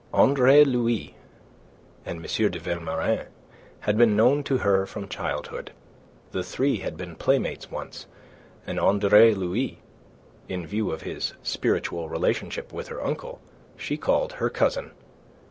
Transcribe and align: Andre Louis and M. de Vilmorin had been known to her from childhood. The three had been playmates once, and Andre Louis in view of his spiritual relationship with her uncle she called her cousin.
Andre 0.15 0.63
Louis 0.63 1.13
and 2.07 2.25
M. 2.25 2.51
de 2.51 2.57
Vilmorin 2.59 3.27
had 3.81 3.99
been 3.99 4.15
known 4.15 4.41
to 4.45 4.57
her 4.57 4.87
from 4.87 5.07
childhood. 5.07 5.73
The 6.31 6.41
three 6.41 6.77
had 6.77 6.97
been 6.97 7.15
playmates 7.15 7.69
once, 7.69 8.07
and 8.65 8.79
Andre 8.79 9.35
Louis 9.35 9.77
in 10.49 10.65
view 10.65 10.89
of 10.89 11.03
his 11.03 11.35
spiritual 11.43 12.09
relationship 12.09 12.73
with 12.73 12.87
her 12.87 12.99
uncle 13.05 13.41
she 13.77 13.95
called 13.95 14.33
her 14.33 14.49
cousin. 14.49 14.89